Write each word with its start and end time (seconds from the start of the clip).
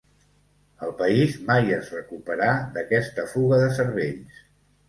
El 0.85 0.93
país 1.01 1.35
mai 1.51 1.69
es 1.77 1.93
recuperà 1.97 2.49
d'aquesta 2.79 3.29
fuga 3.35 3.61
de 3.67 3.69
cervells. 3.81 4.43